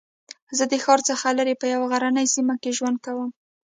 [0.57, 3.29] زه د ښار څخه لرې په یوه غرنۍ سېمه کې ژوند کوم